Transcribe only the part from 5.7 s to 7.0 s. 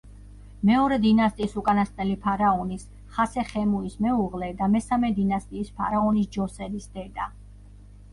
ფარაონის ჯოსერის